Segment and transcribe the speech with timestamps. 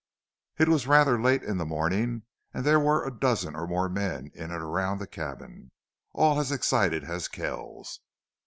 [0.57, 2.23] It was rather late in the morning
[2.55, 5.69] and there were a dozen or more men in and around the cabin,
[6.11, 7.99] all as excited as Kells.